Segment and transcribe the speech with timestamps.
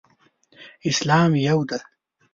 [0.89, 1.79] اسلام یو دی.